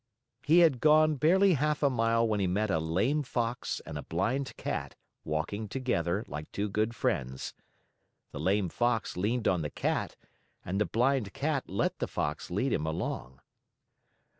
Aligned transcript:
He 0.41 0.61
had 0.61 0.81
gone 0.81 1.17
barely 1.17 1.53
half 1.53 1.83
a 1.83 1.89
mile 1.91 2.27
when 2.27 2.39
he 2.39 2.47
met 2.47 2.71
a 2.71 2.79
lame 2.79 3.21
Fox 3.21 3.81
and 3.85 3.99
a 3.99 4.01
blind 4.01 4.57
Cat, 4.57 4.95
walking 5.23 5.69
together 5.69 6.25
like 6.27 6.51
two 6.51 6.69
good 6.69 6.95
friends. 6.95 7.53
The 8.31 8.39
lame 8.39 8.69
Fox 8.69 9.15
leaned 9.15 9.47
on 9.47 9.61
the 9.61 9.69
Cat, 9.69 10.15
and 10.65 10.81
the 10.81 10.87
blind 10.87 11.33
Cat 11.33 11.69
let 11.69 11.99
the 11.99 12.07
Fox 12.07 12.49
lead 12.49 12.73
him 12.73 12.87
along. 12.87 13.41